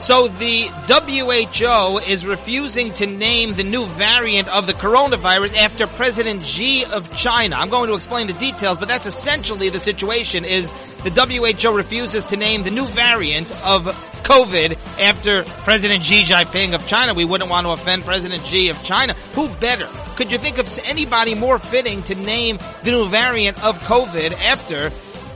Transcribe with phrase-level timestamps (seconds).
[0.00, 6.46] So the WHO is refusing to name the new variant of the coronavirus after President
[6.46, 7.56] Xi of China.
[7.56, 10.70] I'm going to explain the details, but that's essentially the situation is
[11.02, 13.86] the WHO refuses to name the new variant of
[14.22, 17.14] COVID after President Xi Jinping of China.
[17.14, 19.14] We wouldn't want to offend President Xi of China.
[19.34, 19.88] Who better?
[20.16, 24.90] Could you think of anybody more fitting to name the new variant of COVID after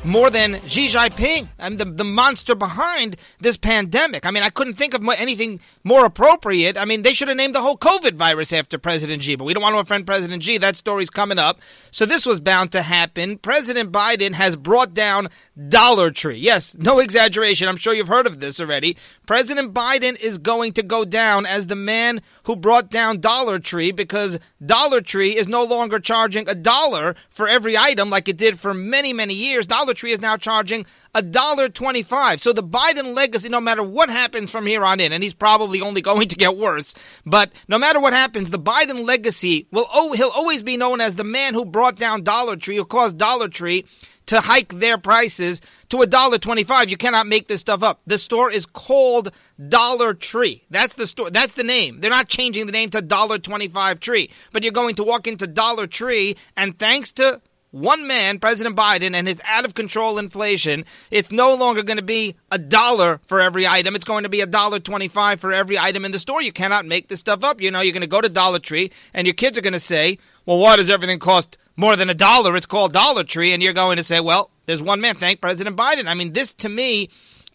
[0.04, 4.26] more than Xi Jinping and the, the monster behind this pandemic.
[4.26, 6.76] I mean, I couldn't think of anything more appropriate.
[6.76, 9.54] I mean, they should have named the whole COVID virus after President Xi, but we
[9.54, 10.58] don't want to offend President Xi.
[10.58, 11.60] That story's coming up.
[11.90, 13.38] So this was bound to happen.
[13.38, 15.28] President Biden has brought down
[15.68, 16.38] Dollar Tree.
[16.38, 17.68] Yes, no exaggeration.
[17.68, 18.96] I'm sure you've heard of this already.
[19.26, 23.92] President Biden is going to go down as the man who brought down Dollar Tree
[23.92, 28.58] because Dollar Tree is no longer charging a dollar for every item like it did
[28.58, 29.66] for many, many years.
[29.66, 32.40] Dollar Tree is now charging a dollar twenty-five.
[32.40, 35.80] So the Biden legacy, no matter what happens from here on in, and he's probably
[35.80, 36.94] only going to get worse,
[37.26, 41.16] but no matter what happens, the Biden legacy will oh, he'll always be known as
[41.16, 43.84] the man who brought down Dollar Tree, who caused Dollar Tree
[44.26, 46.90] to hike their prices to a dollar twenty-five.
[46.90, 48.00] You cannot make this stuff up.
[48.06, 49.30] The store is called
[49.68, 50.64] Dollar Tree.
[50.70, 51.30] That's the store.
[51.30, 52.00] That's the name.
[52.00, 54.30] They're not changing the name to Dollar Twenty-Five Tree.
[54.52, 57.40] But you're going to walk into Dollar Tree, and thanks to
[57.72, 62.02] one man, President Biden, and his out of control inflation, it's no longer going to
[62.02, 63.96] be a dollar for every item.
[63.96, 66.40] It's going to be a dollar twenty-five for every item in the store.
[66.40, 67.60] You cannot make this stuff up.
[67.60, 69.80] You know, you're going to go to Dollar Tree, and your kids are going to
[69.80, 72.56] say, "Well, why does everything cost more than a dollar.
[72.56, 75.14] It's called Dollar Tree, and you're going to say, well, there's one man.
[75.14, 76.06] Thank President Biden.
[76.06, 77.08] I mean, this to me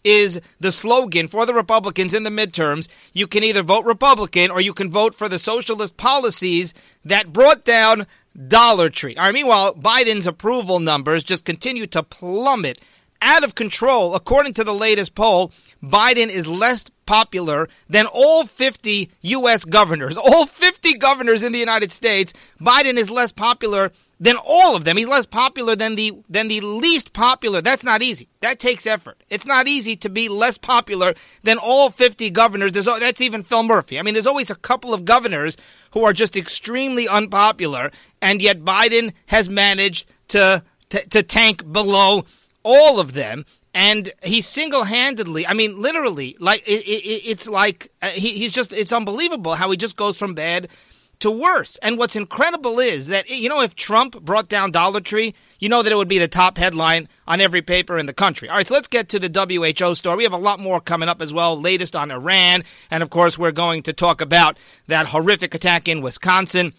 [0.04, 2.88] is the slogan for the Republicans in the midterms.
[3.12, 6.72] You can either vote Republican or you can vote for the socialist policies
[7.04, 8.06] that brought down
[8.46, 9.16] Dollar Tree.
[9.16, 12.80] All right, meanwhile, Biden's approval numbers just continue to plummet
[13.20, 14.14] out of control.
[14.14, 19.64] According to the latest poll, Biden is less popular than all 50 U.S.
[19.64, 20.16] governors.
[20.28, 24.96] All 50 governors in the United States, Biden is less popular than all of them.
[24.96, 27.60] He's less popular than the than the least popular.
[27.60, 28.28] That's not easy.
[28.40, 29.22] That takes effort.
[29.30, 32.72] It's not easy to be less popular than all 50 governors.
[32.72, 33.98] There's that's even Phil Murphy.
[33.98, 35.56] I mean, there's always a couple of governors
[35.92, 37.90] who are just extremely unpopular,
[38.20, 42.24] and yet Biden has managed to to, to tank below
[42.62, 43.44] all of them.
[43.74, 48.92] And he single-handedly, I mean, literally, like it, it, it's like uh, he, he's just—it's
[48.92, 50.68] unbelievable how he just goes from bad
[51.20, 51.76] to worse.
[51.82, 55.82] And what's incredible is that, you know, if Trump brought down Dollar Tree, you know
[55.82, 58.48] that it would be the top headline on every paper in the country.
[58.48, 60.18] All right, so let's get to the WHO story.
[60.18, 62.64] We have a lot more coming up as well, latest on Iran.
[62.90, 66.72] And of course, we're going to talk about that horrific attack in Wisconsin.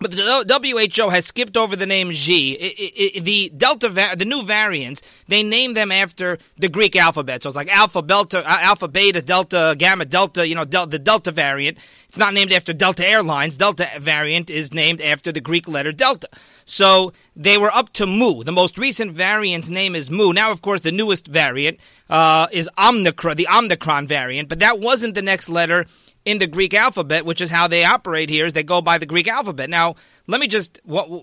[0.00, 2.10] But the WHO has skipped over the name.
[2.10, 6.96] It, it, it, the Delta, va- the new variants, they name them after the Greek
[6.96, 7.42] alphabet.
[7.42, 10.48] So it's like Alpha, Delta, uh, Alpha, Beta, Delta, Gamma, Delta.
[10.48, 11.76] You know, del- the Delta variant.
[12.08, 13.58] It's not named after Delta Airlines.
[13.58, 16.28] Delta variant is named after the Greek letter Delta.
[16.64, 18.42] So they were up to Mu.
[18.42, 20.32] The most recent variant's name is Mu.
[20.32, 21.78] Now, of course, the newest variant
[22.08, 24.48] uh, is Omicron, the Omicron variant.
[24.48, 25.84] But that wasn't the next letter
[26.24, 29.06] in the Greek alphabet, which is how they operate here, is they go by the
[29.06, 29.70] Greek alphabet.
[29.70, 29.94] Now,
[30.26, 30.80] let me just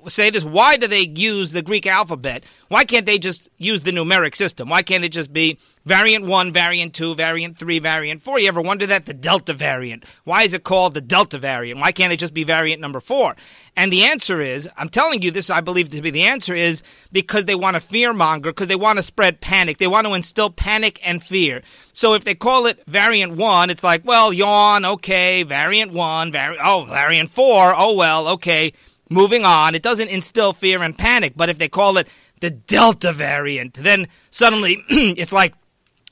[0.08, 0.44] say this.
[0.44, 2.44] Why do they use the Greek alphabet?
[2.70, 4.70] Why can't they just use the numeric system?
[4.70, 8.40] Why can't it just be variant 1, variant 2, variant 3, variant 4?
[8.40, 9.06] You ever wonder that?
[9.06, 10.04] The Delta variant.
[10.26, 11.80] Why is it called the Delta variant?
[11.80, 13.36] Why can't it just be variant number 4?
[13.76, 16.84] And the answer is, I'm telling you this, I believe to be the answer is
[17.12, 19.78] because they want to fear monger, because they want to spread panic.
[19.78, 21.64] They want to instill panic and fear.
[21.94, 26.58] So if they call it variant 1, it's like, well, yawn, okay, variant 1, vari-
[26.62, 28.74] oh, variant 4, oh, well, okay
[29.10, 29.74] moving on.
[29.74, 32.10] It doesn't instill fear and panic, but if they call it
[32.40, 35.54] the Delta variant, then suddenly it's like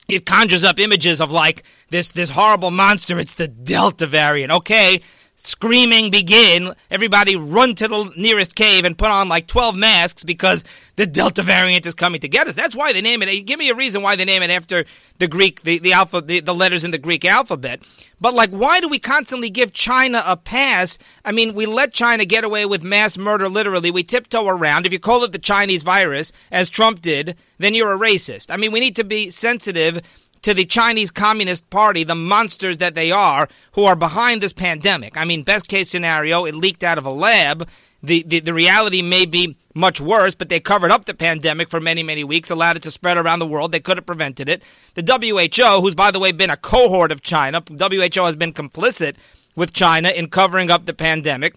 [0.07, 3.19] it conjures up images of like this this horrible monster.
[3.19, 4.51] It's the Delta variant.
[4.51, 5.01] Okay,
[5.45, 6.73] screaming begin.
[6.89, 10.63] Everybody run to the nearest cave and put on like 12 masks because
[10.95, 12.55] the Delta variant is coming to get us.
[12.55, 13.41] That's why they name it.
[13.43, 14.85] Give me a reason why they name it after
[15.19, 17.81] the Greek, the, the alpha, the, the letters in the Greek alphabet.
[18.19, 20.97] But like, why do we constantly give China a pass?
[21.23, 23.91] I mean, we let China get away with mass murder literally.
[23.91, 24.85] We tiptoe around.
[24.85, 28.51] If you call it the Chinese virus, as Trump did, then you're a racist.
[28.51, 30.01] I mean, we need to be sensitive
[30.45, 35.17] to the Chinese Communist Party, the monsters that they are, who are behind this pandemic.
[35.17, 37.67] I mean, best case scenario, it leaked out of a lab.
[38.03, 41.79] The, the, the reality may be much worse, but they covered up the pandemic for
[41.79, 43.71] many, many weeks, allowed it to spread around the world.
[43.71, 44.61] They could have prevented it.
[44.93, 49.15] The WHO, who's, by the way, been a cohort of China, WHO has been complicit
[49.55, 51.55] with China in covering up the pandemic.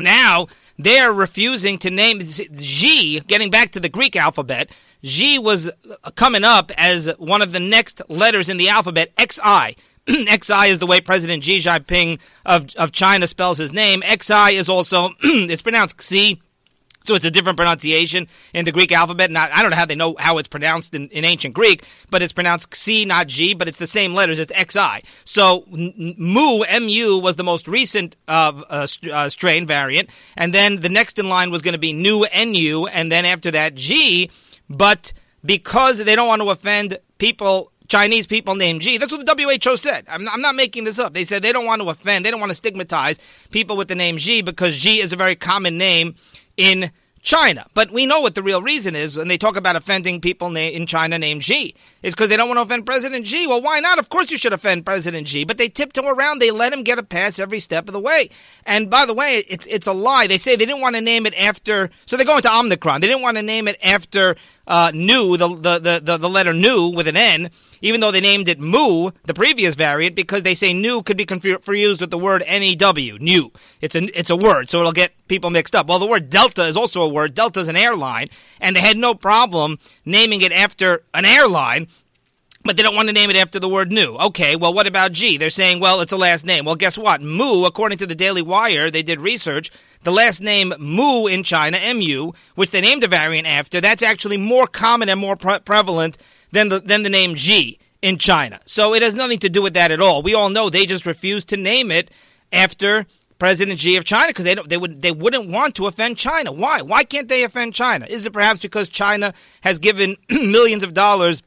[0.00, 4.68] Now, they're refusing to name Xi, getting back to the Greek alphabet,
[5.02, 5.70] Xi was
[6.14, 9.76] coming up as one of the next letters in the alphabet, XI.
[10.08, 14.02] XI is the way President Xi Jinping of, of China spells his name.
[14.02, 16.40] XI is also, it's pronounced Xi.
[17.04, 19.30] So it's a different pronunciation in the Greek alphabet.
[19.30, 22.20] Not, I don't know how they know how it's pronounced in, in ancient Greek, but
[22.20, 24.38] it's pronounced Xi, not G, but it's the same letters.
[24.38, 25.02] It's XI.
[25.24, 30.10] So Mu, MU, was the most recent uh, uh, uh, strain variant.
[30.36, 33.50] And then the next in line was going to be Nu, NU, and then after
[33.52, 34.30] that, G.
[34.70, 35.12] But
[35.44, 38.98] because they don't want to offend people Chinese people named G.
[38.98, 40.06] That's what the WHO said.
[40.08, 41.12] I'm not, I'm not, making this up.
[41.12, 43.18] They said they don't want to offend, they don't want to stigmatize
[43.50, 46.14] people with the name G because G is a very common name
[46.56, 47.66] in China.
[47.74, 50.86] But we know what the real reason is when they talk about offending people in
[50.86, 51.74] China named Xi.
[52.02, 53.46] It's because they don't want to offend President Xi.
[53.46, 53.98] Well, why not?
[53.98, 55.44] Of course you should offend President Xi.
[55.44, 56.38] But they tiptoe around.
[56.38, 58.30] They let him get a pass every step of the way.
[58.64, 60.26] And by the way, it's, it's a lie.
[60.26, 61.90] They say they didn't want to name it after.
[62.06, 63.00] So they're going to Omicron.
[63.00, 64.36] They didn't want to name it after
[64.66, 67.50] uh, Nu, the, the, the, the letter Nu with an N
[67.82, 71.24] even though they named it Mu, the previous variant, because they say new could be
[71.24, 73.52] confused with the word N-E-W, new.
[73.80, 75.86] It's a, it's a word, so it'll get people mixed up.
[75.86, 77.34] Well, the word Delta is also a word.
[77.34, 78.28] Delta is an airline,
[78.60, 81.88] and they had no problem naming it after an airline
[82.62, 84.16] but they don't want to name it after the word new.
[84.16, 85.36] Okay, well, what about G?
[85.38, 86.64] They're saying, well, it's a last name.
[86.64, 87.22] Well, guess what?
[87.22, 89.70] Mu, according to the Daily Wire, they did research.
[90.02, 94.36] The last name Mu in China, MU, which they named a variant after, that's actually
[94.36, 96.18] more common and more pre- prevalent
[96.52, 98.60] than the, than the name Xi in China.
[98.66, 100.22] So it has nothing to do with that at all.
[100.22, 102.10] We all know they just refused to name it
[102.52, 103.06] after
[103.38, 106.52] President Xi of China because they don't, they would they wouldn't want to offend China.
[106.52, 106.82] Why?
[106.82, 108.06] Why can't they offend China?
[108.06, 111.42] Is it perhaps because China has given millions of dollars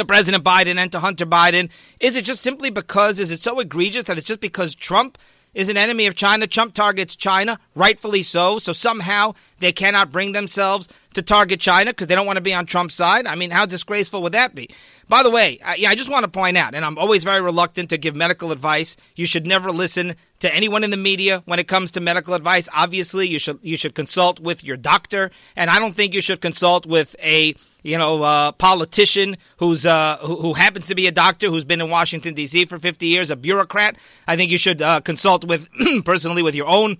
[0.00, 1.70] to President Biden and to Hunter Biden?
[2.00, 5.18] Is it just simply because is it so egregious that it's just because Trump
[5.54, 6.46] is an enemy of China.
[6.46, 8.58] Trump targets China, rightfully so.
[8.58, 12.54] So somehow they cannot bring themselves to target China because they don't want to be
[12.54, 13.26] on Trump's side.
[13.26, 14.70] I mean, how disgraceful would that be?
[15.08, 17.40] By the way, I, yeah, I just want to point out, and I'm always very
[17.40, 18.96] reluctant to give medical advice.
[19.16, 22.68] You should never listen to anyone in the media when it comes to medical advice.
[22.72, 26.40] Obviously, you should you should consult with your doctor, and I don't think you should
[26.40, 31.12] consult with a you know, uh, politician who's uh, who, who, happens to be a
[31.12, 32.64] doctor who's been in Washington D.C.
[32.66, 33.96] for 50 years, a bureaucrat.
[34.26, 35.68] I think you should uh, consult with
[36.04, 36.98] personally with your own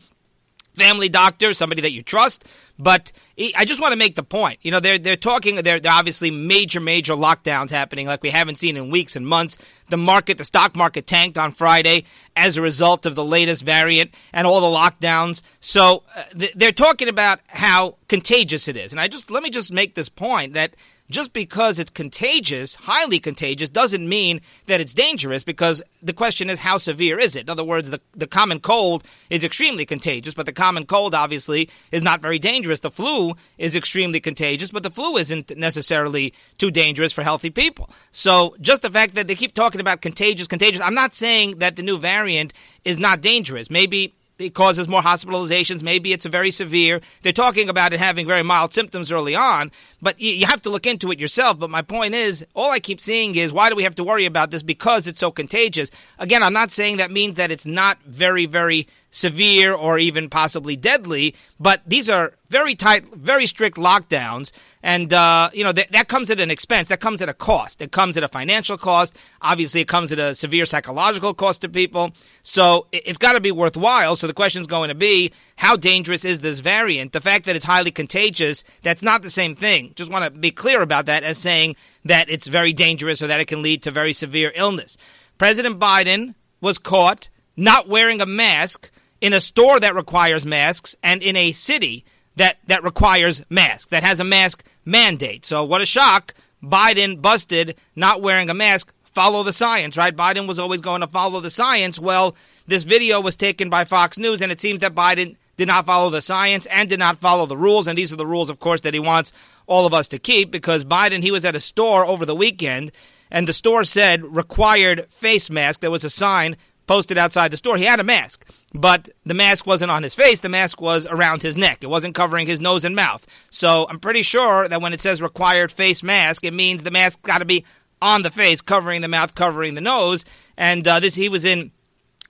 [0.74, 2.44] family doctor, somebody that you trust.
[2.78, 3.12] But
[3.56, 4.58] I just want to make the point.
[4.62, 5.56] You know, they're they're talking.
[5.56, 9.58] They're, obviously major major lockdowns happening like we haven't seen in weeks and months.
[9.90, 12.04] The market, the stock market, tanked on Friday
[12.36, 15.42] as a result of the latest variant and all the lockdowns.
[15.60, 16.22] So uh,
[16.54, 18.92] they're talking about how contagious it is.
[18.92, 20.74] And I just let me just make this point that
[21.10, 26.60] just because it's contagious, highly contagious, doesn't mean that it's dangerous because the question is
[26.60, 27.42] how severe is it?
[27.42, 31.68] In other words, the, the common cold is extremely contagious, but the common cold obviously
[31.90, 32.80] is not very dangerous.
[32.80, 37.90] The flu is extremely contagious, but the flu isn't necessarily too dangerous for healthy people.
[38.12, 41.76] So just the fact that they keep talking about contagious, contagious, I'm not saying that
[41.76, 42.52] the new variant
[42.84, 43.68] is not dangerous.
[43.68, 45.82] Maybe it causes more hospitalizations.
[45.82, 47.00] Maybe it's a very severe.
[47.22, 49.70] They're talking about it having very mild symptoms early on,
[50.00, 51.58] but you, you have to look into it yourself.
[51.58, 54.24] But my point is, all I keep seeing is why do we have to worry
[54.24, 54.62] about this?
[54.62, 55.90] Because it's so contagious.
[56.18, 60.76] Again, I'm not saying that means that it's not very, very severe or even possibly
[60.76, 61.34] deadly.
[61.58, 64.50] But these are very tight, very strict lockdowns,
[64.82, 66.88] and uh, you know th- that comes at an expense.
[66.88, 67.82] That comes at a cost.
[67.82, 69.16] It comes at a financial cost.
[69.42, 72.12] Obviously, it comes at a severe psychological cost to people.
[72.42, 74.16] So it- it's got to be worthwhile.
[74.16, 75.32] So the question is going to be.
[75.56, 77.12] How dangerous is this variant?
[77.12, 79.92] The fact that it's highly contagious, that's not the same thing.
[79.94, 81.76] Just want to be clear about that as saying
[82.06, 84.96] that it's very dangerous or that it can lead to very severe illness.
[85.36, 88.90] President Biden was caught not wearing a mask
[89.20, 92.04] in a store that requires masks and in a city
[92.36, 95.44] that, that requires masks, that has a mask mandate.
[95.44, 96.34] So, what a shock.
[96.62, 98.92] Biden busted not wearing a mask.
[99.04, 100.14] Follow the science, right?
[100.14, 101.98] Biden was always going to follow the science.
[101.98, 102.36] Well,
[102.66, 106.10] this video was taken by Fox News, and it seems that Biden did not follow
[106.10, 107.86] the science and did not follow the rules.
[107.86, 109.32] And these are the rules, of course, that he wants
[109.66, 112.92] all of us to keep because Biden, he was at a store over the weekend,
[113.30, 115.80] and the store said required face mask.
[115.80, 116.56] There was a sign
[116.90, 117.76] posted outside the store.
[117.76, 118.44] He had a mask,
[118.74, 120.40] but the mask wasn't on his face.
[120.40, 121.84] The mask was around his neck.
[121.84, 123.24] It wasn't covering his nose and mouth.
[123.48, 127.22] So I'm pretty sure that when it says required face mask, it means the mask's
[127.22, 127.64] got to be
[128.02, 130.24] on the face, covering the mouth, covering the nose.
[130.56, 131.70] And uh, this he was in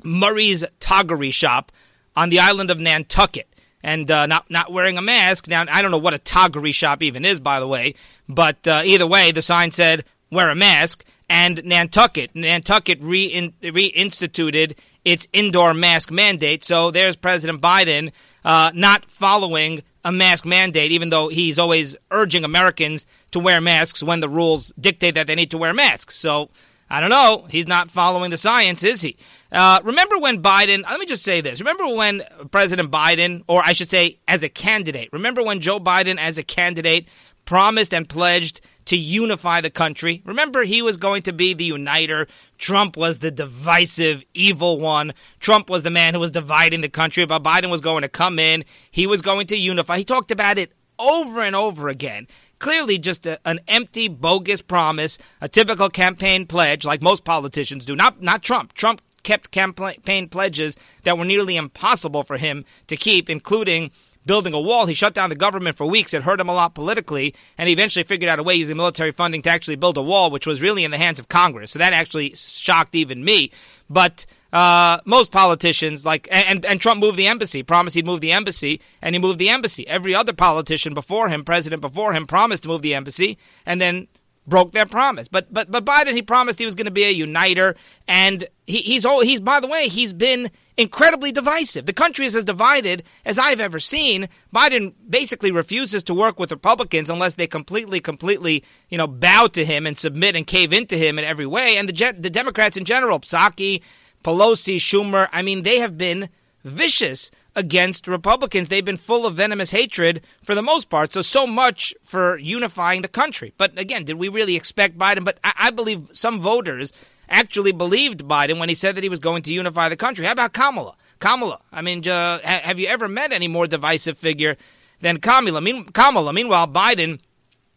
[0.04, 1.72] Murray's Toggery shop
[2.14, 3.48] on the island of Nantucket
[3.82, 5.48] and uh, not not wearing a mask.
[5.48, 7.94] Now I don't know what a toggery shop even is, by the way,
[8.28, 12.34] but uh, either way, the sign said wear a mask and Nantucket.
[12.34, 16.64] Nantucket rein, reinstituted its indoor mask mandate.
[16.64, 18.10] So there's President Biden
[18.44, 24.02] uh, not following a mask mandate, even though he's always urging Americans to wear masks
[24.02, 26.16] when the rules dictate that they need to wear masks.
[26.16, 26.50] So
[26.90, 27.46] I don't know.
[27.49, 29.16] He's not following the science, is he?
[29.52, 31.60] Uh, remember when Biden, let me just say this.
[31.60, 36.18] Remember when President Biden, or I should say as a candidate, remember when Joe Biden
[36.18, 37.06] as a candidate
[37.44, 40.22] promised and pledged to unify the country?
[40.25, 42.26] Remember he was going to be the uniter.
[42.58, 45.12] Trump was the divisive, evil one.
[45.38, 48.38] Trump was the man who was dividing the country, but Biden was going to come
[48.38, 48.64] in.
[48.90, 49.99] He was going to unify.
[49.99, 52.26] He talked about it over and over again
[52.60, 57.96] clearly just a, an empty, bogus promise, a typical campaign pledge, like most politicians do.
[57.96, 58.75] Not not Trump.
[58.75, 63.90] Trump kept campaign pledges that were nearly impossible for him to keep, including
[64.30, 64.87] building a wall.
[64.87, 66.14] He shut down the government for weeks.
[66.14, 69.10] It hurt him a lot politically, and he eventually figured out a way using military
[69.10, 71.72] funding to actually build a wall, which was really in the hands of Congress.
[71.72, 73.50] So that actually shocked even me.
[73.88, 78.30] But uh, most politicians, like, and, and Trump moved the embassy, promised he'd move the
[78.30, 79.84] embassy, and he moved the embassy.
[79.88, 84.06] Every other politician before him, president before him, promised to move the embassy, and then
[84.46, 85.26] broke their promise.
[85.26, 87.75] But but but Biden, he promised he was going to be a uniter,
[88.06, 91.86] and he, he's he's by the way, he's been incredibly divisive.
[91.86, 94.28] The country is as divided as I've ever seen.
[94.54, 99.64] Biden basically refuses to work with Republicans unless they completely, completely, you know, bow to
[99.64, 101.76] him and submit and cave into him in every way.
[101.76, 103.82] And the the Democrats in general, Psaki,
[104.24, 106.30] Pelosi, Schumer, I mean, they have been
[106.64, 108.68] vicious against Republicans.
[108.68, 111.12] They've been full of venomous hatred for the most part.
[111.12, 113.52] So, so much for unifying the country.
[113.58, 115.24] But again, did we really expect Biden?
[115.24, 116.92] But I, I believe some voters
[117.30, 120.26] actually believed Biden when he said that he was going to unify the country.
[120.26, 120.96] How about Kamala?
[121.20, 121.60] Kamala.
[121.72, 124.56] I mean, uh, have you ever met any more divisive figure
[125.00, 125.60] than Kamala?
[125.60, 126.32] Mean, Kamala.
[126.32, 127.20] Meanwhile, Biden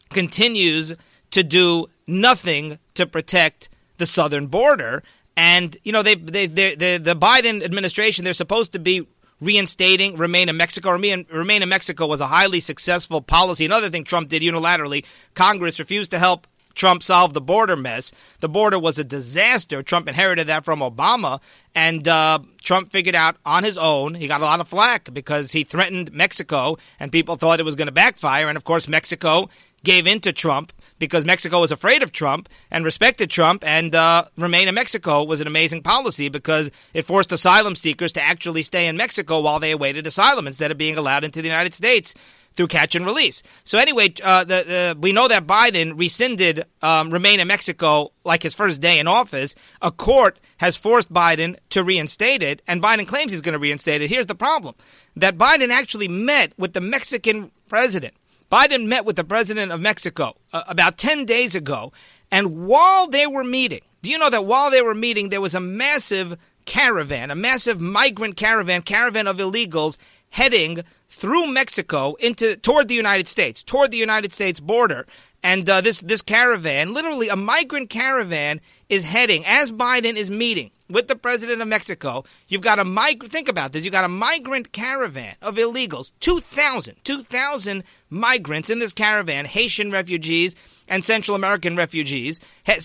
[0.09, 0.95] continues
[1.31, 5.03] to do nothing to protect the southern border.
[5.35, 9.07] And you know, they, they, they, they the Biden administration, they're supposed to be
[9.41, 10.91] reinstating Remain in Mexico.
[10.91, 13.65] Remain, Remain in Mexico was a highly successful policy.
[13.65, 18.11] Another thing Trump did unilaterally, Congress refused to help Trump solved the border mess.
[18.39, 19.83] The border was a disaster.
[19.83, 21.39] Trump inherited that from Obama,
[21.75, 24.15] and uh, Trump figured out on his own.
[24.15, 27.75] He got a lot of flack because he threatened Mexico, and people thought it was
[27.75, 28.49] going to backfire.
[28.49, 29.49] And of course, Mexico
[29.83, 34.25] gave in to Trump because Mexico was afraid of Trump and respected Trump, and uh,
[34.37, 38.87] remain in Mexico was an amazing policy because it forced asylum seekers to actually stay
[38.87, 42.13] in Mexico while they awaited asylum instead of being allowed into the United States
[42.55, 43.43] through catch and release.
[43.63, 48.43] So anyway, uh, the, the, we know that Biden rescinded um, remain in Mexico like
[48.43, 49.55] his first day in office.
[49.81, 54.01] A court has forced Biden to reinstate it, and Biden claims he's going to reinstate
[54.01, 54.09] it.
[54.09, 54.75] Here's the problem:
[55.15, 58.13] that Biden actually met with the Mexican president.
[58.53, 61.91] Biden met with the president of Mexico uh, about ten days ago,
[62.29, 65.55] and while they were meeting, do you know that while they were meeting, there was
[65.55, 69.97] a massive caravan, a massive migrant caravan, caravan of illegals
[70.33, 75.05] heading through Mexico into toward the United States, toward the United States border.
[75.43, 78.59] And uh, this this caravan, literally a migrant caravan,
[78.89, 82.23] is heading as Biden is meeting with the president of Mexico.
[82.47, 83.31] You've got a migrant.
[83.31, 83.85] Think about this.
[83.85, 86.11] You've got a migrant caravan of illegals.
[86.19, 90.55] 2,000, 2,000 migrants in this caravan, Haitian refugees
[90.87, 92.39] and Central American refugees,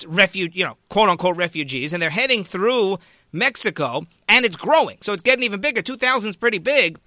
[0.07, 2.99] refuge, you know, quote unquote refugees, and they're heading through
[3.33, 4.99] Mexico, and it's growing.
[5.01, 5.81] So it's getting even bigger.
[5.81, 6.99] 2,000 is pretty big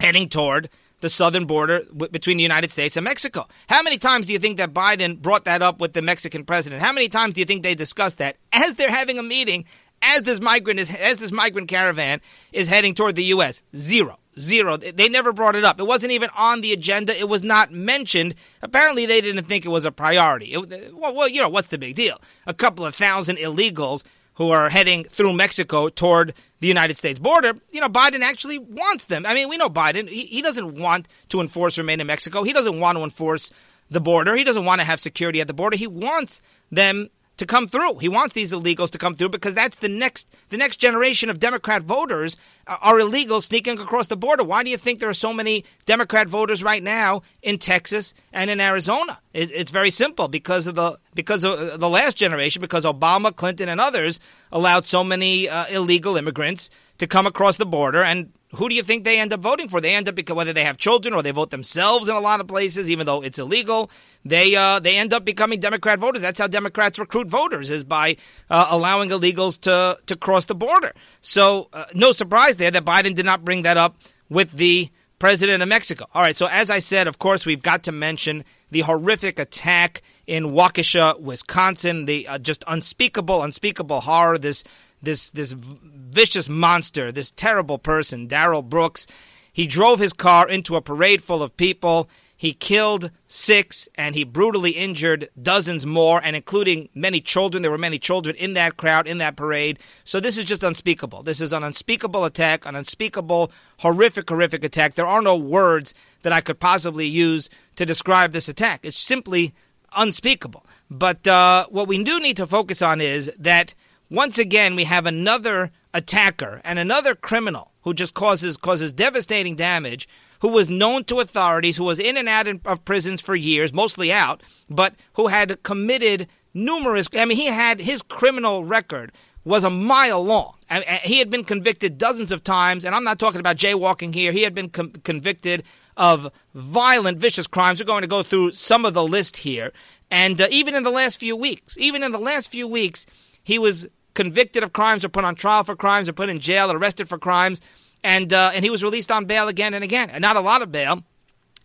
[0.00, 0.68] heading toward
[1.00, 3.46] the southern border w- between the United States and Mexico.
[3.68, 6.82] How many times do you think that Biden brought that up with the Mexican president?
[6.82, 9.64] How many times do you think they discussed that as they're having a meeting
[10.02, 12.20] as this migrant is as this migrant caravan
[12.52, 13.62] is heading toward the US?
[13.76, 14.18] Zero.
[14.38, 14.76] Zero.
[14.76, 15.78] They never brought it up.
[15.78, 17.16] It wasn't even on the agenda.
[17.16, 18.34] It was not mentioned.
[18.62, 20.54] Apparently, they didn't think it was a priority.
[20.54, 22.20] It, well, well, you know, what's the big deal?
[22.46, 24.02] A couple of thousand illegals
[24.34, 29.06] who are heading through Mexico toward the United States border, you know, Biden actually wants
[29.06, 29.26] them.
[29.26, 32.42] I mean, we know Biden, he, he doesn't want to enforce remain in Mexico.
[32.42, 33.50] He doesn't want to enforce
[33.90, 34.34] the border.
[34.34, 35.76] He doesn't want to have security at the border.
[35.76, 37.98] He wants them to come through.
[37.98, 41.38] He wants these illegals to come through because that's the next the next generation of
[41.38, 42.36] Democrat voters
[42.66, 44.44] are illegals sneaking across the border.
[44.44, 48.50] Why do you think there are so many Democrat voters right now in Texas and
[48.50, 49.20] in Arizona?
[49.32, 53.34] It, it's very simple because of the because of uh, the last generation because Obama,
[53.34, 54.20] Clinton, and others
[54.52, 58.82] allowed so many uh, illegal immigrants to come across the border and who do you
[58.82, 59.80] think they end up voting for?
[59.80, 62.40] They end up because whether they have children or they vote themselves in a lot
[62.40, 63.90] of places, even though it's illegal.
[64.24, 66.22] They uh, they end up becoming Democrat voters.
[66.22, 68.16] That's how Democrats recruit voters is by
[68.50, 70.92] uh, allowing illegals to to cross the border.
[71.20, 73.96] So uh, no surprise there that Biden did not bring that up
[74.28, 76.06] with the president of Mexico.
[76.14, 76.36] All right.
[76.36, 81.20] So as I said, of course, we've got to mention the horrific attack in Waukesha,
[81.20, 82.06] Wisconsin.
[82.06, 84.38] The uh, just unspeakable, unspeakable horror.
[84.38, 84.64] This
[85.04, 89.06] this this vicious monster, this terrible person, Darrell Brooks.
[89.52, 92.08] He drove his car into a parade full of people.
[92.36, 97.62] He killed six and he brutally injured dozens more, and including many children.
[97.62, 99.78] There were many children in that crowd, in that parade.
[100.02, 101.22] So this is just unspeakable.
[101.22, 104.94] This is an unspeakable attack, an unspeakable, horrific, horrific attack.
[104.94, 108.80] There are no words that I could possibly use to describe this attack.
[108.82, 109.54] It's simply
[109.96, 110.66] unspeakable.
[110.90, 113.74] But uh, what we do need to focus on is that
[114.14, 120.08] once again we have another attacker and another criminal who just causes causes devastating damage
[120.40, 124.12] who was known to authorities, who was in and out of prisons for years, mostly
[124.12, 127.08] out, but who had committed numerous.
[127.14, 129.12] I mean, he had his criminal record
[129.44, 130.54] was a mile long.
[130.68, 134.32] And he had been convicted dozens of times, and I'm not talking about jaywalking here.
[134.32, 135.62] He had been com- convicted
[135.96, 137.78] of violent, vicious crimes.
[137.78, 139.72] We're going to go through some of the list here.
[140.10, 143.06] And uh, even in the last few weeks, even in the last few weeks,
[143.42, 146.70] he was convicted of crimes or put on trial for crimes or put in jail,
[146.72, 147.60] or arrested for crimes
[148.04, 150.62] and uh, and he was released on bail again and again, and not a lot
[150.62, 151.02] of bail,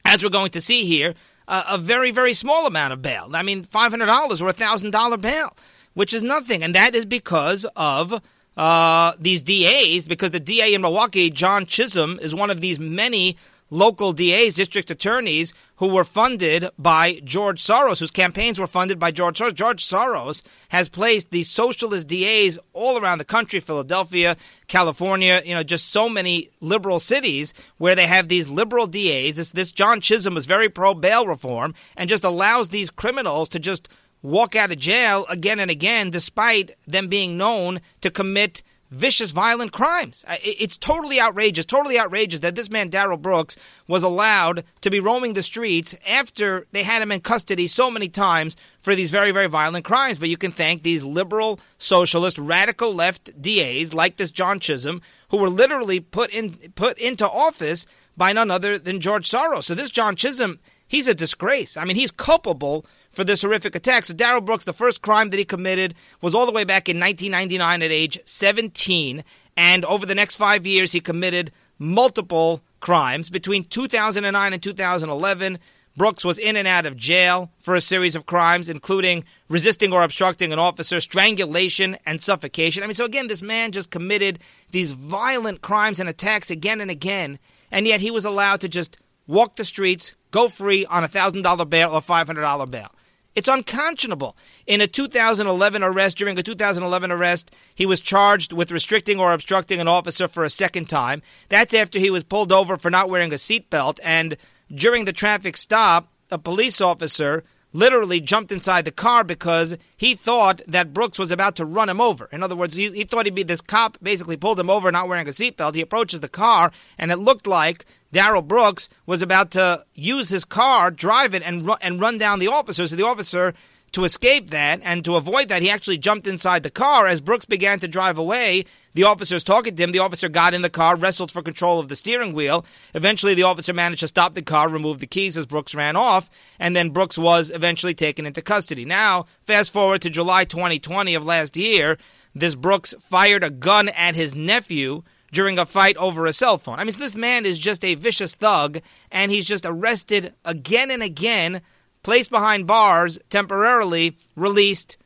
[0.06, 1.14] as we're going to see here,
[1.48, 3.30] uh, a very very small amount of bail.
[3.34, 5.56] I mean, five hundred dollars or a thousand dollar bail,
[5.94, 8.20] which is nothing, and that is because of.
[8.58, 13.38] Uh, these DAs, because the DA in Milwaukee, John Chisholm, is one of these many
[13.70, 19.12] local DAs, district attorneys, who were funded by George Soros, whose campaigns were funded by
[19.12, 19.54] George Soros.
[19.54, 24.36] George Soros has placed these socialist DAs all around the country, Philadelphia,
[24.68, 29.36] California, you know, just so many liberal cities where they have these liberal DAs.
[29.36, 33.60] This, this John Chisholm was very pro bail reform and just allows these criminals to
[33.60, 33.88] just
[34.22, 39.72] walk out of jail again and again, despite them being known to commit vicious, violent
[39.72, 40.26] crimes.
[40.44, 43.56] It's totally outrageous, totally outrageous that this man, Darrell Brooks,
[43.88, 48.10] was allowed to be roaming the streets after they had him in custody so many
[48.10, 50.18] times for these very, very violent crimes.
[50.18, 55.38] But you can thank these liberal, socialist, radical left DAs like this John Chisholm, who
[55.38, 57.86] were literally put in put into office
[58.18, 59.64] by none other than George Soros.
[59.64, 61.78] So this John Chisholm, he's a disgrace.
[61.78, 64.06] I mean, he's culpable for this horrific attack.
[64.06, 67.00] So Darrell Brooks, the first crime that he committed was all the way back in
[67.00, 69.24] 1999 at age 17.
[69.58, 73.30] And over the next five years, he committed multiple crimes.
[73.30, 75.60] Between 2009 and 2011,
[75.98, 80.04] Brooks was in and out of jail for a series of crimes, including resisting or
[80.04, 82.84] obstructing an officer, strangulation, and suffocation.
[82.84, 84.40] I mean, so again, this man just committed
[84.72, 87.38] these violent crimes and attacks again and again,
[87.70, 91.70] and yet he was allowed to just walk the streets, go free on a $1,000
[91.70, 92.92] bail or $500 bail.
[93.36, 94.36] It's unconscionable.
[94.66, 99.80] In a 2011 arrest, during a 2011 arrest, he was charged with restricting or obstructing
[99.80, 101.22] an officer for a second time.
[101.48, 104.00] That's after he was pulled over for not wearing a seatbelt.
[104.04, 104.36] And
[104.74, 110.62] during the traffic stop, a police officer literally jumped inside the car because he thought
[110.68, 112.28] that Brooks was about to run him over.
[112.32, 115.08] In other words, he, he thought he'd be this cop basically pulled him over not
[115.08, 115.76] wearing a seatbelt.
[115.76, 120.46] He approaches the car, and it looked like Darrell Brooks was about to use his
[120.46, 122.88] car, drive it, and, ru- and run down the officer.
[122.88, 123.54] So the officer,
[123.92, 127.08] to escape that and to avoid that, he actually jumped inside the car.
[127.08, 129.92] As Brooks began to drive away, the officer's talking to him.
[129.92, 132.66] The officer got in the car, wrestled for control of the steering wheel.
[132.94, 136.30] Eventually, the officer managed to stop the car, remove the keys as Brooks ran off,
[136.60, 138.86] and then Brooks was eventually taken into custody.
[138.86, 141.98] Now, fast forward to July 2020 of last year,
[142.34, 146.80] this Brooks fired a gun at his nephew during a fight over a cell phone.
[146.80, 148.80] I mean, so this man is just a vicious thug,
[149.12, 151.62] and he's just arrested again and again,
[152.04, 154.98] placed behind bars, temporarily released,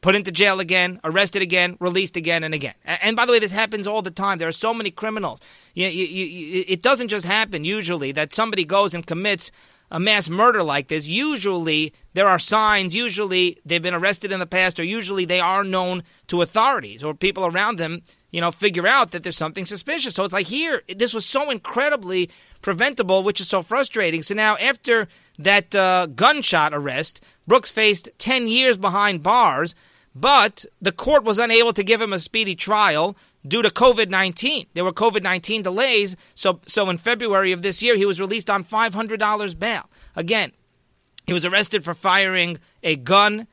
[0.00, 2.74] put into jail again, arrested again, released again and again.
[2.84, 4.38] And by the way, this happens all the time.
[4.38, 5.40] There are so many criminals.
[5.74, 9.50] You, you, you, it doesn't just happen usually that somebody goes and commits
[9.90, 11.06] a mass murder like this.
[11.06, 15.64] Usually there are signs, usually they've been arrested in the past, or usually they are
[15.64, 20.14] known to authorities or people around them you know, figure out that there's something suspicious.
[20.14, 22.30] So it's like here, this was so incredibly
[22.62, 24.22] preventable, which is so frustrating.
[24.22, 25.06] So now, after
[25.38, 29.74] that uh, gunshot arrest, Brooks faced 10 years behind bars,
[30.14, 33.16] but the court was unable to give him a speedy trial
[33.46, 34.66] due to COVID 19.
[34.74, 36.16] There were COVID 19 delays.
[36.34, 39.90] So, so in February of this year, he was released on $500 bail.
[40.16, 40.52] Again,
[41.26, 43.46] he was arrested for firing a gun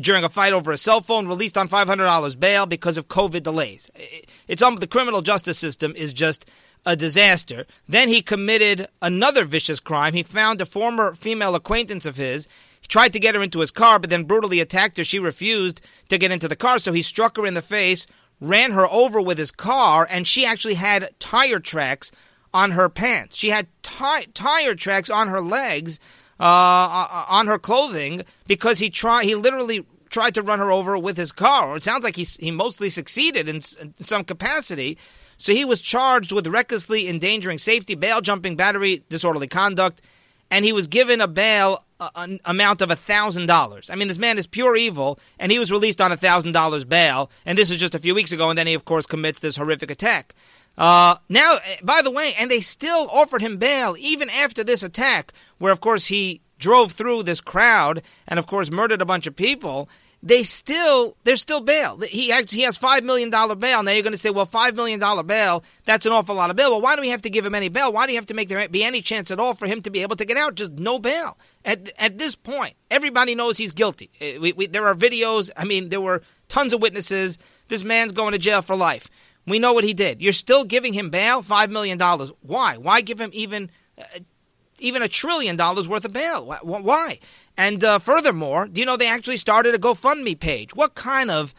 [0.00, 3.90] during a fight over a cell phone, released on $500 bail because of COVID delays.
[4.48, 6.46] It's um, the criminal justice system is just
[6.84, 7.66] a disaster.
[7.88, 10.14] Then he committed another vicious crime.
[10.14, 12.48] He found a former female acquaintance of his.
[12.80, 15.04] He tried to get her into his car, but then brutally attacked her.
[15.04, 18.06] She refused to get into the car, so he struck her in the face,
[18.40, 22.10] ran her over with his car, and she actually had tire tracks
[22.52, 23.36] on her pants.
[23.36, 25.98] She had tire tracks on her legs
[26.42, 29.24] uh, on her clothing because he tried.
[29.24, 31.76] He literally tried to run her over with his car.
[31.76, 34.98] It sounds like he he mostly succeeded in, in some capacity.
[35.38, 40.02] So he was charged with recklessly endangering safety, bail jumping, battery, disorderly conduct.
[40.50, 43.90] and he was given a bail an amount of $1,000.
[43.90, 47.30] I mean, this man is pure evil, and he was released on a $1,000 bail,
[47.46, 49.56] and this is just a few weeks ago, and then he, of course, commits this
[49.56, 50.34] horrific attack.
[50.76, 55.32] Uh, now, by the way, and they still offered him bail even after this attack,
[55.58, 59.36] where, of course, he drove through this crowd and, of course, murdered a bunch of
[59.36, 59.88] people
[60.22, 61.98] they still there's still bail.
[62.00, 63.82] He actually, he has five million dollar bail.
[63.82, 66.56] Now you're going to say, well, five million dollar bail that's an awful lot of
[66.56, 66.70] bail.
[66.70, 67.92] Well, why do we have to give him any bail?
[67.92, 69.90] Why do you have to make there be any chance at all for him to
[69.90, 70.54] be able to get out?
[70.54, 71.36] Just no bail.
[71.64, 74.10] At at this point, everybody knows he's guilty.
[74.20, 75.50] Eh, we, we, there are videos.
[75.56, 77.38] I mean, there were tons of witnesses.
[77.68, 79.08] This man's going to jail for life.
[79.46, 80.22] We know what he did.
[80.22, 82.30] You're still giving him bail, five million dollars.
[82.40, 82.76] Why?
[82.76, 83.70] Why give him even?
[83.98, 84.04] Uh,
[84.78, 86.46] even a trillion dollars worth of bail.
[86.62, 87.20] Why?
[87.56, 90.74] And uh, furthermore, do you know they actually started a GoFundMe page?
[90.74, 91.54] What kind of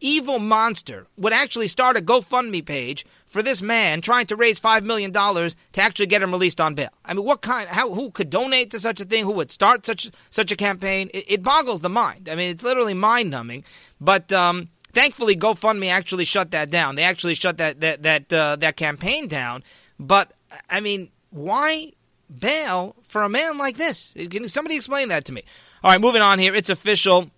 [0.00, 4.84] evil monster would actually start a GoFundMe page for this man trying to raise five
[4.84, 6.90] million dollars to actually get him released on bail?
[7.04, 7.68] I mean, what kind?
[7.68, 7.92] How?
[7.92, 9.24] Who could donate to such a thing?
[9.24, 11.10] Who would start such such a campaign?
[11.12, 12.28] It, it boggles the mind.
[12.28, 13.64] I mean, it's literally mind numbing.
[14.00, 16.94] But um, thankfully, GoFundMe actually shut that down.
[16.94, 19.62] They actually shut that that that uh, that campaign down.
[19.98, 20.32] But
[20.70, 21.92] I mean, why
[22.40, 24.14] bail for a man like this?
[24.30, 25.44] Can somebody explain that to me?
[25.82, 26.54] All right, moving on here.
[26.54, 27.30] It's official.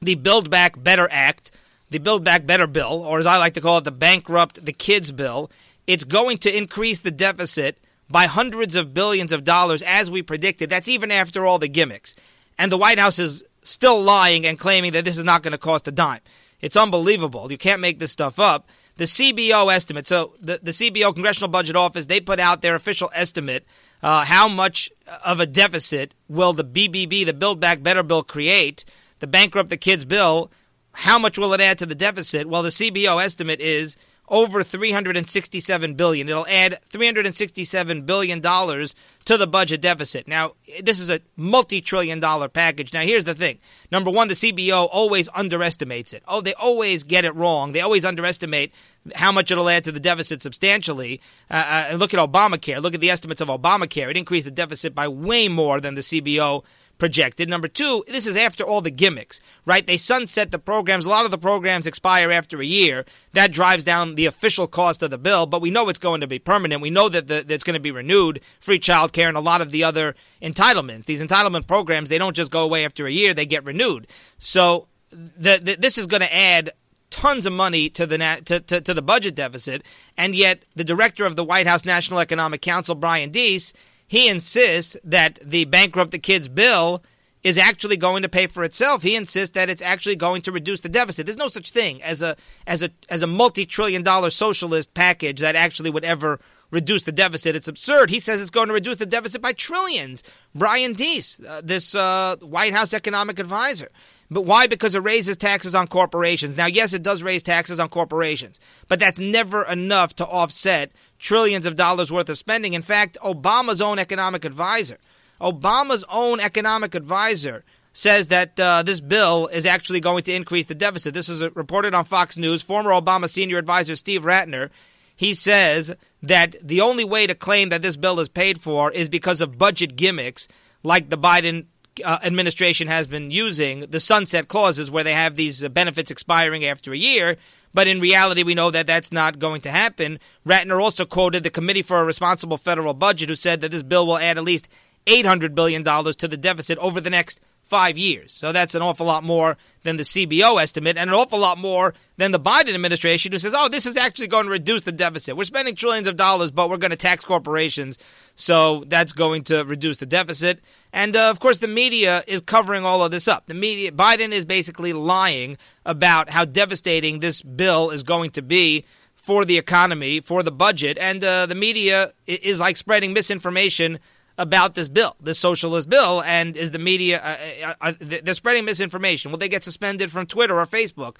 [0.00, 1.50] The Build Back Better Act,
[1.90, 4.72] the Build Back Better Bill, or as I like to call it, the Bankrupt the
[4.72, 5.50] Kids Bill,
[5.88, 10.70] it's going to increase the deficit by hundreds of billions of dollars as we predicted.
[10.70, 12.14] That's even after all the gimmicks.
[12.58, 15.58] And the White House is still lying and claiming that this is not going to
[15.58, 16.20] cost a dime.
[16.60, 17.50] It's unbelievable.
[17.50, 18.68] You can't make this stuff up.
[18.96, 23.10] The CBO estimate, so the, the CBO, Congressional Budget Office, they put out their official
[23.14, 23.64] estimate
[24.02, 24.90] uh, how much
[25.24, 28.84] of a deficit will the BBB, the Build Back Better bill, create?
[29.20, 30.50] The Bankrupt the Kids bill,
[30.92, 32.48] how much will it add to the deficit?
[32.48, 33.96] Well, the CBO estimate is
[34.30, 36.28] over 367 billion.
[36.28, 40.26] It'll add 367 billion dollars to the budget deficit.
[40.26, 42.92] Now, this is a multi-trillion dollar package.
[42.92, 43.58] Now, here's the thing.
[43.92, 46.22] Number 1, the CBO always underestimates it.
[46.26, 47.72] Oh, they always get it wrong.
[47.72, 48.72] They always underestimate
[49.14, 51.20] how much it'll add to the deficit substantially.
[51.50, 52.80] Uh, uh, look at Obamacare.
[52.80, 54.10] Look at the estimates of Obamacare.
[54.10, 56.64] It increased the deficit by way more than the CBO
[56.98, 57.48] projected.
[57.48, 59.86] Number two, this is after all the gimmicks, right?
[59.86, 61.04] They sunset the programs.
[61.04, 63.06] A lot of the programs expire after a year.
[63.32, 66.26] That drives down the official cost of the bill, but we know it's going to
[66.26, 66.82] be permanent.
[66.82, 69.40] We know that, the, that it's going to be renewed, free child care, and a
[69.40, 71.04] lot of the other entitlements.
[71.04, 74.06] These entitlement programs, they don't just go away after a year, they get renewed.
[74.38, 76.72] So the, the, this is going to add
[77.10, 79.82] tons of money to the to, to, to, the budget deficit,
[80.16, 83.72] and yet the director of the White House National Economic Council, Brian Deese,
[84.08, 87.02] he insists that the bankrupt the kids bill
[87.44, 89.02] is actually going to pay for itself.
[89.02, 91.26] He insists that it's actually going to reduce the deficit.
[91.26, 95.54] There's no such thing as a as a as a multi-trillion dollar socialist package that
[95.54, 96.40] actually would ever
[96.70, 97.56] reduce the deficit.
[97.56, 98.10] It's absurd.
[98.10, 100.22] He says it's going to reduce the deficit by trillions.
[100.54, 103.88] Brian Deese, uh, this uh, White House economic advisor.
[104.30, 104.66] But why?
[104.66, 106.56] Because it raises taxes on corporations.
[106.56, 111.66] Now, yes, it does raise taxes on corporations, but that's never enough to offset trillions
[111.66, 112.74] of dollars worth of spending.
[112.74, 114.98] In fact, Obama's own economic advisor,
[115.40, 120.74] Obama's own economic advisor says that uh, this bill is actually going to increase the
[120.74, 121.14] deficit.
[121.14, 122.62] This was reported on Fox News.
[122.62, 124.70] Former Obama senior advisor Steve Ratner,
[125.16, 129.08] he says that the only way to claim that this bill is paid for is
[129.08, 130.46] because of budget gimmicks
[130.84, 131.66] like the Biden
[132.04, 136.64] uh, administration has been using, the sunset clauses where they have these uh, benefits expiring
[136.64, 137.36] after a year.
[137.74, 140.18] But in reality, we know that that's not going to happen.
[140.46, 144.06] Ratner also quoted the Committee for a Responsible Federal Budget, who said that this bill
[144.06, 144.68] will add at least
[145.06, 148.32] $800 billion to the deficit over the next five years.
[148.32, 151.92] So that's an awful lot more than the CBO estimate and an awful lot more
[152.16, 155.36] than the Biden administration, who says, oh, this is actually going to reduce the deficit.
[155.36, 157.98] We're spending trillions of dollars, but we're going to tax corporations.
[158.34, 160.60] So that's going to reduce the deficit.
[160.94, 163.46] And uh, of course, the media is covering all of this up.
[163.46, 168.86] The media, Biden is basically lying about how devastating this bill is going to be
[169.14, 170.96] for the economy, for the budget.
[170.96, 173.98] And uh, the media is like spreading misinformation
[174.38, 178.64] about this bill, this socialist bill, and is the media uh, uh, uh they're spreading
[178.64, 179.30] misinformation?
[179.30, 181.16] Will they get suspended from Twitter or Facebook?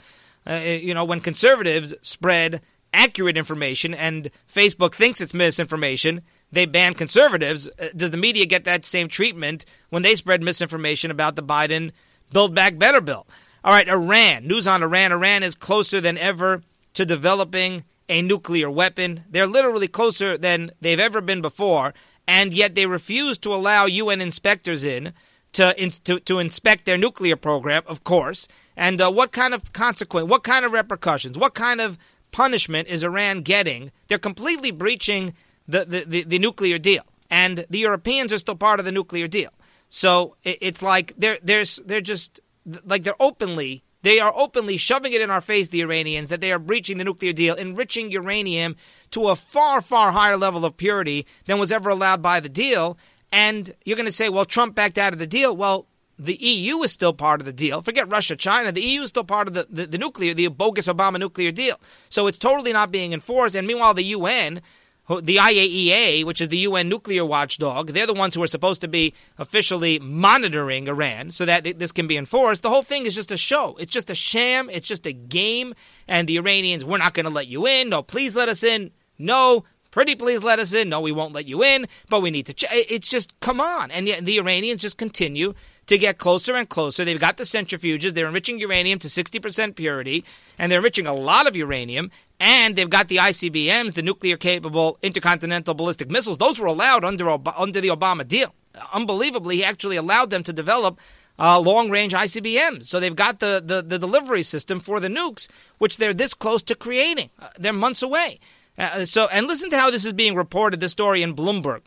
[0.46, 2.62] Uh, uh, you know, when conservatives spread
[2.94, 7.68] accurate information and Facebook thinks it's misinformation, they ban conservatives.
[7.94, 11.90] Does the media get that same treatment when they spread misinformation about the Biden
[12.33, 13.26] Build Back Better bill?
[13.64, 14.46] All right, Iran.
[14.46, 15.12] News on Iran.
[15.12, 16.62] Iran is closer than ever
[16.94, 19.24] to developing a nuclear weapon.
[19.28, 21.92] They're literally closer than they've ever been before
[22.29, 25.12] and yet they refuse to allow UN inspectors in
[25.55, 28.47] to, in, to, to inspect their nuclear program, of course.
[28.77, 31.99] And uh, what kind of consequence, what kind of repercussions, what kind of
[32.31, 33.91] punishment is Iran getting?
[34.07, 35.35] They're completely breaching
[35.67, 37.03] the, the, the, the nuclear deal.
[37.31, 39.51] and the Europeans are still part of the nuclear deal.
[39.88, 42.41] So it's like they're they're they're just
[42.85, 46.51] like they're openly they are openly shoving it in our face, the Iranians, that they
[46.51, 48.75] are breaching the nuclear deal, enriching uranium
[49.11, 52.97] to a far, far higher level of purity than was ever allowed by the deal.
[53.31, 55.55] And you're going to say, well, Trump backed out of the deal.
[55.55, 57.83] Well, the EU is still part of the deal.
[57.83, 58.73] Forget Russia, China.
[58.73, 61.79] The EU is still part of the, the, the nuclear, the bogus Obama nuclear deal.
[62.09, 63.55] So it's totally not being enforced.
[63.55, 64.62] And meanwhile, the UN,
[65.09, 68.88] the IAEA, which is the UN nuclear watchdog, they're the ones who are supposed to
[68.88, 72.62] be officially monitoring Iran so that this can be enforced.
[72.62, 73.77] The whole thing is just a show.
[73.81, 74.68] It's just a sham.
[74.71, 75.75] It's just a game.
[76.07, 77.88] And the Iranians, we're not going to let you in.
[77.88, 78.90] No, please let us in.
[79.18, 80.90] No, Pretty please let us in.
[80.90, 82.55] No, we won't let you in, but we need to.
[82.55, 82.66] Ch-.
[82.71, 85.55] It's just come on, and yet the Iranians just continue
[85.88, 87.05] to get closer and closer.
[87.05, 88.14] They've got the centrifuges.
[88.14, 90.24] They're enriching uranium to 60% purity,
[90.59, 92.11] and they're enriching a lot of uranium.
[92.38, 96.38] And they've got the ICBMs, the nuclear capable intercontinental ballistic missiles.
[96.38, 98.55] Those were allowed under under the Obama deal.
[98.92, 101.01] Unbelievably, he actually allowed them to develop
[101.38, 102.85] uh, long range ICBMs.
[102.85, 105.48] So they've got the, the, the, delivery system for the nukes,
[105.79, 107.31] which they're this close to creating.
[107.40, 108.38] Uh, they're months away.
[108.77, 110.81] Uh, so, and listen to how this is being reported.
[110.81, 111.81] This story in Bloomberg.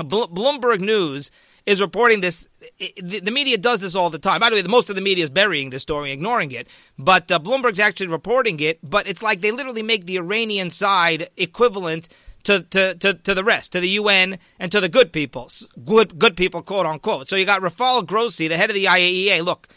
[0.00, 1.30] Bloomberg News
[1.66, 2.48] is reporting this.
[2.78, 4.40] The, media does this all the time.
[4.40, 6.68] By the way, most of the media is burying this story, ignoring it.
[6.98, 8.78] But uh, Bloomberg's actually reporting it.
[8.82, 12.08] But it's like they literally make the Iranian side equivalent
[12.44, 15.50] to, to, to, to the rest, to the UN and to the good people,
[15.84, 17.28] good good people, quote unquote.
[17.28, 19.42] So you got Rafael Grossi, the head of the IAEA.
[19.42, 19.68] Look,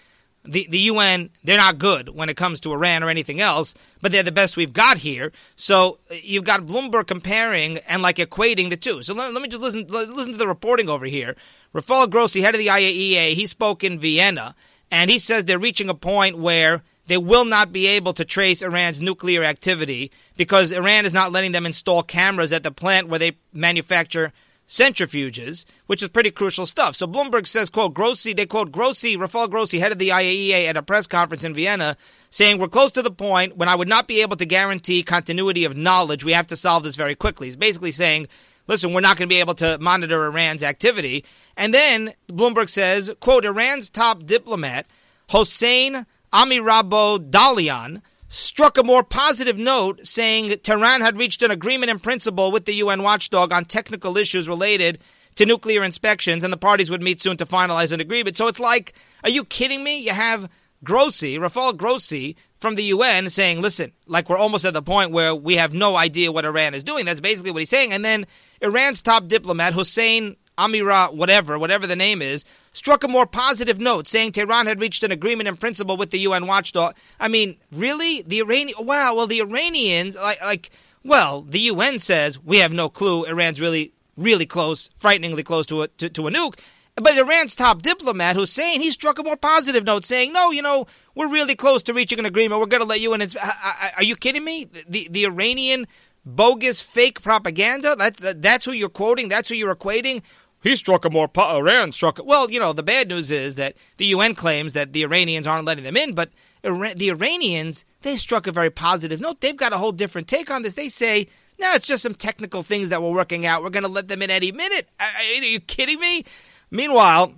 [0.48, 4.12] the, the UN, they're not good when it comes to Iran or anything else, but
[4.12, 5.32] they're the best we've got here.
[5.56, 9.04] So uh, you've got Bloomberg comparing and like equating the two.
[9.04, 11.36] So let, let me just listen listen to the reporting over here.
[11.78, 14.56] Rafael Grossi, head of the IAEA, he spoke in Vienna,
[14.90, 18.64] and he says they're reaching a point where they will not be able to trace
[18.64, 23.20] Iran's nuclear activity because Iran is not letting them install cameras at the plant where
[23.20, 24.34] they manufacture
[24.68, 26.96] centrifuges, which is pretty crucial stuff.
[26.96, 30.78] So Bloomberg says, quote, Grossi, they quote Grossi, Rafael Grossi, head of the IAEA at
[30.78, 31.96] a press conference in Vienna,
[32.32, 35.64] saying, we're close to the point when I would not be able to guarantee continuity
[35.64, 36.24] of knowledge.
[36.24, 37.46] We have to solve this very quickly.
[37.46, 38.28] He's basically saying,
[38.68, 41.26] listen, we're not going to be able to monitor Iran's activity.
[41.56, 44.86] And then Bloomberg says, quote, Iran's top diplomat,
[45.30, 52.52] Hossein Amirabdollahian, struck a more positive note, saying Tehran had reached an agreement in principle
[52.52, 55.00] with the UN watchdog on technical issues related
[55.36, 58.36] to nuclear inspections, and the parties would meet soon to finalize an agreement.
[58.36, 60.00] So it's like, are you kidding me?
[60.00, 60.50] You have
[60.84, 65.34] Grossi, Rafael Grossi from the UN saying, listen, like we're almost at the point where
[65.36, 67.06] we have no idea what Iran is doing.
[67.06, 67.94] That's basically what he's saying.
[67.94, 68.28] And then
[68.62, 74.08] Iran's top diplomat, Hussein Amira, whatever, whatever the name is, struck a more positive note,
[74.08, 76.96] saying Tehran had reached an agreement in principle with the UN watchdog.
[77.20, 78.86] I mean, really, the Iranian?
[78.86, 79.16] Wow.
[79.16, 80.72] Well, the Iranians, like, like,
[81.04, 83.26] well, the UN says we have no clue.
[83.26, 86.60] Iran's really, really close, frighteningly close to a to, to a nuke.
[87.02, 90.88] But Iran's top diplomat, Hussein, he struck a more positive note, saying, "No, you know,
[91.16, 92.60] we're really close to reaching an agreement.
[92.60, 94.68] We're going to let you in." Are you kidding me?
[94.88, 95.88] The the Iranian
[96.26, 97.96] bogus fake propaganda.
[97.96, 99.30] That's that's who you're quoting.
[99.30, 100.22] That's who you're equating
[100.64, 102.20] he struck a more po- Iran struck.
[102.20, 105.48] A, well, you know, the bad news is that the UN claims that the Iranians
[105.48, 106.32] aren't letting them in, but
[106.64, 109.42] Iran, the Iranians they struck a very positive note.
[109.42, 110.74] They've got a whole different take on this.
[110.74, 111.28] They say,
[111.60, 113.64] "No, it's just some technical things that we're working out.
[113.64, 116.26] We're going to let them in any minute." Are you kidding me?
[116.72, 117.34] Meanwhile,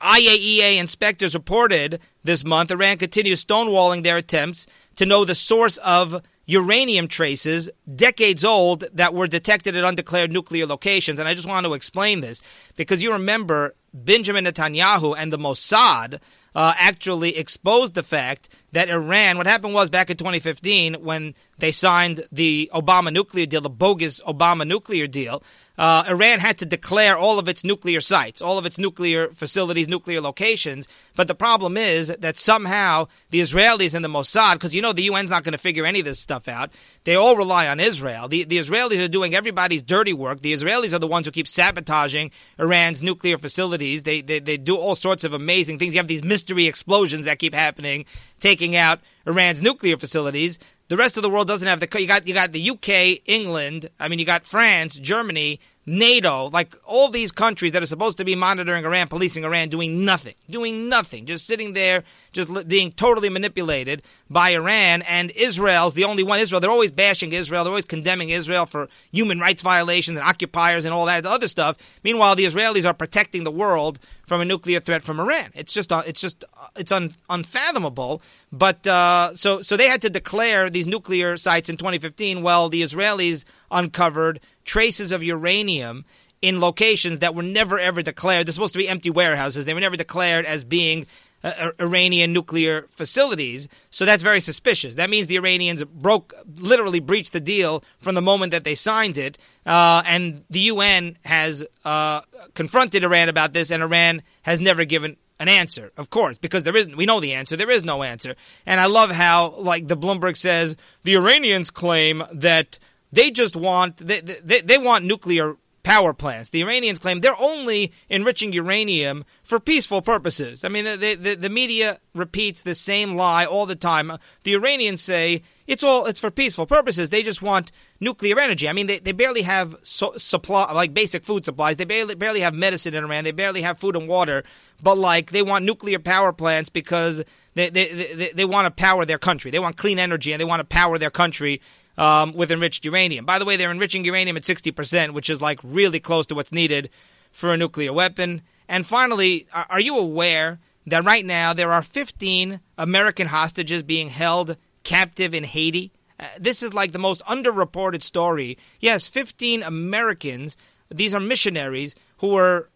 [0.00, 4.66] IAEA inspectors reported this month Iran continues stonewalling their attempts
[4.96, 10.66] to know the source of uranium traces decades old that were detected at undeclared nuclear
[10.66, 11.20] locations.
[11.20, 12.40] And I just want to explain this
[12.74, 16.20] because you remember Benjamin Netanyahu and the Mossad
[16.54, 21.72] uh, actually exposed the fact that Iran, what happened was back in 2015 when they
[21.72, 25.42] signed the Obama nuclear deal, the bogus Obama nuclear deal,
[25.78, 29.86] uh, Iran had to declare all of its nuclear sites, all of its nuclear facilities,
[29.86, 30.88] nuclear locations.
[31.14, 35.08] But the problem is that somehow the Israelis and the Mossad, because you know the
[35.08, 36.72] UN's not going to figure any of this stuff out,
[37.04, 38.26] they all rely on Israel.
[38.26, 40.40] The, the Israelis are doing everybody's dirty work.
[40.40, 44.02] The Israelis are the ones who keep sabotaging Iran's nuclear facilities.
[44.02, 45.94] They, they, they do all sorts of amazing things.
[45.94, 48.04] You have these mystery explosions that keep happening,
[48.40, 50.58] taking out Iran's nuclear facilities.
[50.88, 52.00] The rest of the world doesn't have the.
[52.00, 53.90] You got you got the UK, England.
[54.00, 58.24] I mean, you got France, Germany, NATO, like all these countries that are supposed to
[58.24, 62.04] be monitoring Iran, policing Iran, doing nothing, doing nothing, just sitting there,
[62.38, 65.02] just being totally manipulated by Iran.
[65.02, 66.38] And Israel's the only one.
[66.38, 67.64] Israel, they're always bashing Israel.
[67.64, 71.76] They're always condemning Israel for human rights violations and occupiers and all that other stuff.
[72.04, 75.50] Meanwhile, the Israelis are protecting the world from a nuclear threat from Iran.
[75.54, 78.22] It's just, uh, it's just, uh, it's un, unfathomable.
[78.52, 82.42] But uh, so, so they had to declare these nuclear sites in 2015.
[82.42, 86.04] Well, the Israelis uncovered traces of uranium
[86.40, 88.46] in locations that were never ever declared.
[88.46, 89.64] They're supposed to be empty warehouses.
[89.64, 91.06] They were never declared as being
[91.42, 93.68] uh, Iranian nuclear facilities.
[93.90, 94.96] So that's very suspicious.
[94.96, 99.18] That means the Iranians broke, literally breached the deal from the moment that they signed
[99.18, 99.38] it.
[99.64, 102.22] Uh, and the UN has uh,
[102.54, 106.76] confronted Iran about this, and Iran has never given an answer, of course, because there
[106.76, 106.96] isn't.
[106.96, 107.56] We know the answer.
[107.56, 108.34] There is no answer.
[108.66, 110.74] And I love how, like, the Bloomberg says,
[111.04, 112.78] the Iranians claim that
[113.12, 115.56] they just want they, they, they want nuclear
[115.88, 116.50] power plants.
[116.50, 120.62] The Iranians claim they're only enriching uranium for peaceful purposes.
[120.62, 124.12] I mean, the, the, the media repeats the same lie all the time.
[124.42, 127.08] The Iranians say it's all it's for peaceful purposes.
[127.08, 128.68] They just want nuclear energy.
[128.68, 131.78] I mean, they, they barely have so, supply like basic food supplies.
[131.78, 133.24] They barely barely have medicine in Iran.
[133.24, 134.44] They barely have food and water.
[134.82, 137.24] But like they want nuclear power plants because
[137.54, 139.50] they they, they, they want to power their country.
[139.50, 141.62] They want clean energy and they want to power their country
[141.98, 143.26] um, with enriched uranium.
[143.26, 146.52] By the way, they're enriching uranium at 60%, which is like really close to what's
[146.52, 146.88] needed
[147.32, 148.40] for a nuclear weapon.
[148.68, 154.56] And finally, are you aware that right now there are 15 American hostages being held
[154.84, 155.92] captive in Haiti?
[156.20, 158.58] Uh, this is like the most underreported story.
[158.80, 160.56] Yes, 15 Americans,
[160.90, 162.68] these are missionaries who were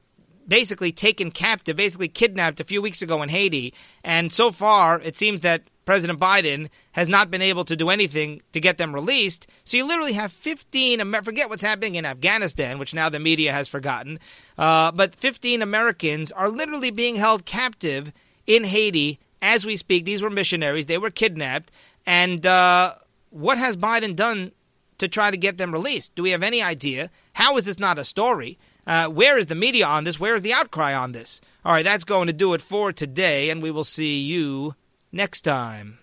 [0.48, 3.72] basically taken captive, basically kidnapped a few weeks ago in Haiti.
[4.02, 8.40] And so far, it seems that President Biden has not been able to do anything
[8.52, 9.46] to get them released.
[9.64, 13.68] So you literally have 15, forget what's happening in Afghanistan, which now the media has
[13.68, 14.20] forgotten,
[14.58, 18.12] uh, but 15 Americans are literally being held captive
[18.46, 20.04] in Haiti as we speak.
[20.04, 21.72] These were missionaries, they were kidnapped.
[22.06, 22.94] And uh,
[23.30, 24.52] what has Biden done
[24.98, 26.14] to try to get them released?
[26.14, 27.10] Do we have any idea?
[27.32, 28.58] How is this not a story?
[28.86, 30.18] Uh, where is the media on this?
[30.18, 31.40] Where is the outcry on this?
[31.64, 34.74] All right, that's going to do it for today, and we will see you
[35.12, 35.98] next time.